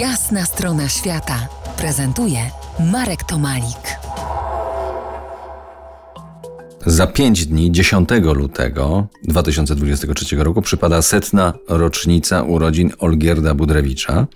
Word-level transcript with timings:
Jasna 0.00 0.44
strona 0.44 0.88
świata 0.88 1.48
prezentuje 1.78 2.38
Marek 2.92 3.24
Tomalik. 3.24 3.98
Za 6.86 7.06
pięć 7.06 7.46
dni, 7.46 7.72
10 7.72 8.08
lutego 8.34 9.06
2023 9.24 10.36
roku, 10.36 10.62
przypada 10.62 11.02
setna 11.02 11.52
rocznica 11.68 12.42
urodzin 12.42 12.92
Olgierda 12.98 13.54
Budrewicza, 13.54 14.26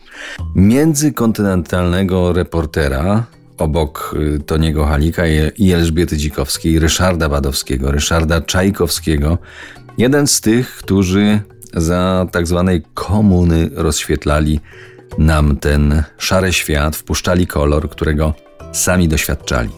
międzykontynentalnego 0.54 2.32
reportera 2.32 3.24
obok 3.58 4.14
y, 4.36 4.40
Toniego 4.40 4.86
Halika 4.86 5.22
i 5.56 5.72
Elżbiety 5.72 6.16
Dzikowskiej, 6.16 6.78
Ryszarda 6.78 7.28
Badowskiego, 7.28 7.90
Ryszarda 7.90 8.40
Czajkowskiego. 8.40 9.38
Jeden 9.98 10.26
z 10.26 10.40
tych, 10.40 10.76
którzy 10.76 11.40
za 11.74 12.26
tak 12.32 12.46
zwanej 12.46 12.82
komuny 12.94 13.70
rozświetlali 13.74 14.60
nam 15.18 15.56
ten 15.56 16.02
szary 16.18 16.52
świat, 16.52 16.96
wpuszczali 16.96 17.46
kolor, 17.46 17.90
którego 17.90 18.34
sami 18.72 19.08
doświadczali. 19.08 19.70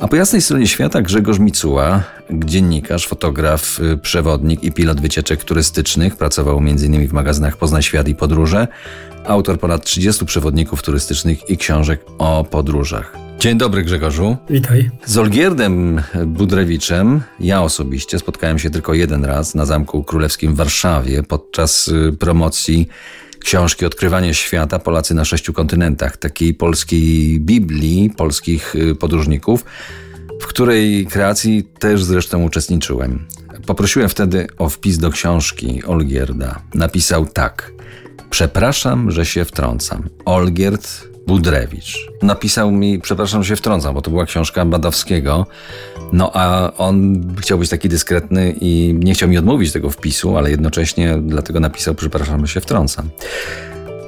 A 0.00 0.08
po 0.08 0.16
jasnej 0.16 0.42
stronie 0.42 0.66
świata 0.66 1.02
Grzegorz 1.02 1.38
Micuła, 1.38 2.02
dziennikarz, 2.30 3.06
fotograf, 3.06 3.80
y, 3.80 3.98
przewodnik 3.98 4.62
i 4.62 4.72
pilot 4.72 5.00
wycieczek 5.00 5.44
turystycznych, 5.44 6.16
pracował 6.16 6.58
m.in. 6.58 7.08
w 7.08 7.12
magazynach 7.12 7.56
Poznaj 7.56 7.82
Świat 7.82 8.08
i 8.08 8.14
Podróże, 8.14 8.68
autor 9.26 9.58
ponad 9.58 9.84
30 9.84 10.26
przewodników 10.26 10.82
turystycznych 10.82 11.50
i 11.50 11.56
książek 11.56 12.00
o 12.18 12.44
podróżach. 12.50 13.16
Dzień 13.38 13.58
dobry 13.58 13.82
Grzegorzu. 13.82 14.36
Witaj. 14.50 14.90
Z 15.04 15.18
Olgierdem 15.18 16.02
Budrewiczem 16.26 17.20
ja 17.40 17.62
osobiście 17.62 18.18
spotkałem 18.18 18.58
się 18.58 18.70
tylko 18.70 18.94
jeden 18.94 19.24
raz 19.24 19.54
na 19.54 19.66
Zamku 19.66 20.04
Królewskim 20.04 20.54
w 20.54 20.56
Warszawie 20.56 21.22
podczas 21.22 21.88
y, 21.88 22.16
promocji 22.18 22.88
książki 23.44 23.86
Odkrywanie 23.86 24.34
świata 24.34 24.78
Polacy 24.78 25.14
na 25.14 25.24
sześciu 25.24 25.52
kontynentach, 25.52 26.16
takiej 26.16 26.54
polskiej 26.54 27.40
Biblii 27.40 28.10
polskich 28.16 28.74
y, 28.74 28.94
podróżników, 28.94 29.64
w 30.40 30.46
której 30.46 31.06
kreacji 31.06 31.64
też 31.78 32.04
zresztą 32.04 32.42
uczestniczyłem. 32.42 33.26
Poprosiłem 33.66 34.08
wtedy 34.08 34.46
o 34.58 34.68
wpis 34.68 34.98
do 34.98 35.10
książki 35.10 35.84
Olgierda. 35.84 36.62
Napisał 36.74 37.26
tak. 37.26 37.72
Przepraszam, 38.30 39.10
że 39.10 39.26
się 39.26 39.44
wtrącam. 39.44 40.08
Olgierd 40.24 41.13
Budrewicz. 41.26 42.08
Napisał 42.22 42.70
mi, 42.70 42.98
przepraszam, 42.98 43.44
się 43.44 43.56
wtrącam, 43.56 43.94
bo 43.94 44.02
to 44.02 44.10
była 44.10 44.26
książka 44.26 44.64
Badowskiego. 44.64 45.46
No 46.12 46.30
a 46.34 46.72
on 46.78 47.22
chciał 47.36 47.58
być 47.58 47.70
taki 47.70 47.88
dyskretny 47.88 48.54
i 48.60 48.94
nie 48.98 49.14
chciał 49.14 49.28
mi 49.28 49.38
odmówić 49.38 49.72
tego 49.72 49.90
wpisu, 49.90 50.36
ale 50.36 50.50
jednocześnie 50.50 51.18
dlatego 51.22 51.60
napisał, 51.60 51.94
przepraszam, 51.94 52.46
się 52.46 52.60
wtrącam. 52.60 53.08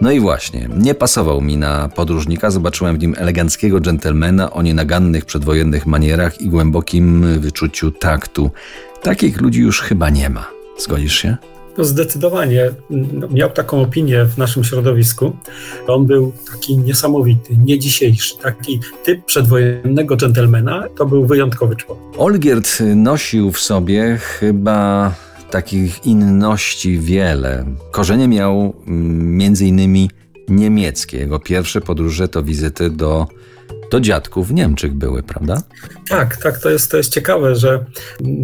No 0.00 0.11
i 0.11 0.20
właśnie, 0.20 0.69
nie 0.77 0.95
pasował 0.95 1.41
mi 1.41 1.56
na 1.56 1.89
podróżnika, 1.89 2.50
zobaczyłem 2.50 2.97
w 2.97 3.00
nim 3.00 3.14
eleganckiego 3.19 3.80
dżentelmena 3.80 4.53
o 4.53 4.62
nienagannych 4.62 5.25
przedwojennych 5.25 5.86
manierach 5.86 6.41
i 6.41 6.48
głębokim 6.48 7.41
wyczuciu 7.41 7.91
taktu. 7.91 8.51
Takich 9.03 9.41
ludzi 9.41 9.61
już 9.61 9.80
chyba 9.80 10.11
nie 10.11 10.30
ma. 10.30 10.47
Zgodzisz 10.78 11.14
się? 11.14 11.36
No 11.78 11.84
zdecydowanie 11.84 12.70
no, 12.91 13.28
miał 13.28 13.50
taką 13.50 13.82
opinię 13.82 14.24
w 14.24 14.38
naszym 14.38 14.64
środowisku. 14.64 15.36
On 15.86 16.06
był 16.06 16.33
taki 16.52 16.78
niesamowity, 16.78 17.56
nie 17.56 17.78
dzisiejszy, 17.78 18.38
taki 18.38 18.80
typ 19.05 19.24
przedwojennego 19.24 20.16
dżentelmena. 20.16 20.84
To 20.96 21.06
był 21.06 21.27
wyjątkowy 21.27 21.77
człowiek. 21.77 22.05
Olgierd 22.18 22.83
nosił 22.94 23.52
w 23.52 23.58
sobie 23.58 24.16
chyba 24.16 25.14
takich 25.50 26.06
inności 26.06 26.98
wiele. 26.98 27.64
Korzenie 27.90 28.28
miał 28.28 28.74
mm, 28.86 29.36
między 29.36 29.66
innymi 29.66 30.11
niemieckie. 30.48 31.18
Jego 31.18 31.38
pierwsze 31.38 31.80
podróże 31.80 32.28
to 32.28 32.42
wizyty 32.42 32.90
do 32.90 33.27
do 33.91 34.01
dziadków 34.01 34.48
w 34.48 34.53
Niemczech 34.53 34.95
były, 34.95 35.23
prawda? 35.23 35.62
Tak, 36.09 36.37
tak, 36.37 36.59
to 36.59 36.70
jest, 36.70 36.91
to 36.91 36.97
jest 36.97 37.12
ciekawe, 37.12 37.55
że 37.55 37.84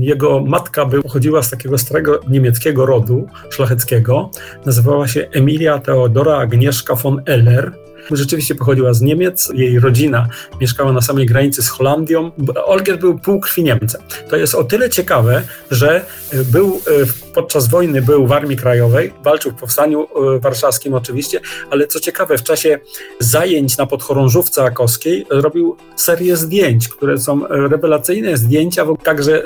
jego 0.01 0.41
matka 0.41 0.87
by 0.87 1.03
pochodziła 1.03 1.43
z 1.43 1.51
takiego 1.51 1.79
starego 1.79 2.21
niemieckiego 2.29 2.87
rodu 2.87 3.29
szlacheckiego. 3.51 4.31
Nazywała 4.67 5.09
się 5.09 5.29
Emilia 5.33 5.79
Theodora 5.79 6.39
Agnieszka 6.39 6.95
von 6.95 7.23
Eller 7.27 7.73
rzeczywiście 8.11 8.55
pochodziła 8.55 8.95
z 8.95 9.01
Niemiec. 9.01 9.53
Jej 9.55 9.81
rodzina 9.81 10.29
mieszkała 10.61 10.93
na 10.93 11.01
samej 11.01 11.27
granicy 11.27 11.63
z 11.63 11.69
Holandią. 11.69 12.31
Olgierd 12.65 13.01
był 13.01 13.19
półkrwi 13.19 13.63
Niemcem. 13.63 14.03
To 14.31 14.37
jest 14.37 14.55
o 14.55 14.65
tyle 14.65 14.91
ciekawe, 14.91 15.43
że 15.71 16.05
był 16.33 16.81
e, 16.87 17.22
podczas 17.35 17.69
wojny 17.69 18.03
był 18.03 18.27
w 18.27 18.33
Armii 18.33 18.57
Krajowej, 18.57 19.13
walczył 19.25 19.53
w 19.53 19.55
powstaniu 19.55 20.03
e, 20.37 20.39
warszawskim 20.39 20.95
oczywiście, 20.95 21.41
ale 21.71 21.87
co 21.87 22.01
ciekawe, 22.01 22.39
w 22.39 22.43
czasie 22.43 22.79
zajęć 23.19 23.77
na 23.77 23.87
podchorążówce 23.87 24.65
akowskiej 24.65 25.27
robił 25.31 25.77
serię 25.97 26.37
zdjęć, 26.37 26.89
które 26.89 27.19
są 27.19 27.47
rewelacyjne 27.49 28.37
zdjęcia, 28.37 28.87
także 29.05 29.43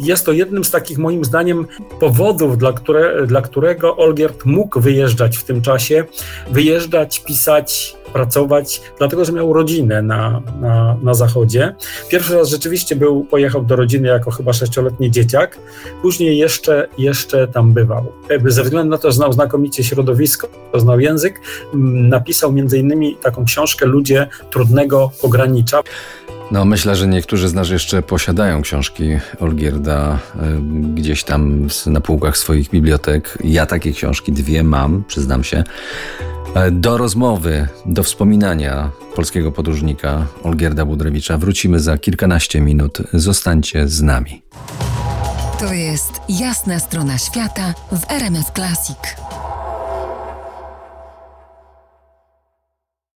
jest 0.00 0.26
to 0.26 0.32
jednym 0.32 0.64
z 0.64 0.70
takich 0.70 0.98
moim 0.98 1.24
zdaniem 1.24 1.66
powodów, 2.00 2.58
dla, 2.58 2.72
które, 2.72 3.26
dla 3.26 3.42
którego 3.42 3.96
Olgierd 3.96 4.44
mógł 4.44 4.80
wyjeżdżać 4.80 5.36
w 5.36 5.44
tym 5.44 5.62
czasie, 5.62 6.04
wyjeżdżać, 6.50 7.20
pisać, 7.20 7.96
pracować, 8.08 8.82
dlatego 8.98 9.24
że 9.24 9.32
miał 9.32 9.52
rodzinę 9.52 10.02
na, 10.02 10.42
na, 10.60 10.96
na 11.02 11.14
zachodzie. 11.14 11.74
Pierwszy 12.08 12.34
raz 12.34 12.48
rzeczywiście 12.48 12.96
był, 12.96 13.24
pojechał 13.24 13.64
do 13.64 13.76
rodziny 13.76 14.08
jako 14.08 14.30
chyba 14.30 14.52
sześcioletni 14.52 15.10
dzieciak, 15.10 15.58
później 16.02 16.38
jeszcze, 16.38 16.88
jeszcze 16.98 17.48
tam 17.48 17.72
bywał. 17.72 18.12
Ze 18.46 18.62
względu 18.62 18.90
na 18.90 18.98
to, 18.98 19.08
że 19.10 19.16
znał 19.16 19.32
znakomicie 19.32 19.84
środowisko, 19.84 20.48
znał 20.74 21.00
język, 21.00 21.40
napisał 21.74 22.52
między 22.52 22.78
innymi 22.78 23.16
taką 23.16 23.44
książkę 23.44 23.86
Ludzie 23.86 24.28
trudnego 24.50 25.10
pogranicza. 25.22 25.82
No, 26.50 26.64
myślę, 26.64 26.96
że 26.96 27.06
niektórzy 27.06 27.48
z 27.48 27.54
nas 27.54 27.70
jeszcze 27.70 28.02
posiadają 28.02 28.62
książki 28.62 29.18
Olgierda 29.40 30.18
gdzieś 30.94 31.24
tam 31.24 31.68
na 31.86 32.00
półkach 32.00 32.36
swoich 32.36 32.70
bibliotek. 32.70 33.38
Ja 33.44 33.66
takie 33.66 33.92
książki 33.92 34.32
dwie 34.32 34.62
mam, 34.62 35.04
przyznam 35.08 35.44
się. 35.44 35.64
E, 36.54 36.70
do 36.70 36.98
rozmowy, 36.98 37.68
do 37.86 38.02
wspominania 38.02 38.90
polskiego 39.16 39.52
podróżnika 39.52 40.26
Olgierda 40.42 40.84
Budrewicza 40.84 41.38
wrócimy 41.38 41.80
za 41.80 41.98
kilkanaście 41.98 42.60
minut. 42.60 42.98
Zostańcie 43.12 43.88
z 43.88 44.02
nami. 44.02 44.42
To 45.58 45.72
jest 45.72 46.12
jasna 46.28 46.78
strona 46.78 47.18
świata 47.18 47.74
w 47.92 48.10
RMS 48.10 48.52
Classic. 48.54 48.98